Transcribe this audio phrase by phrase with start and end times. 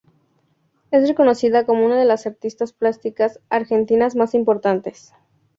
[0.89, 5.13] Es reconocida como una de las artistas plásticas argentinas más importantes.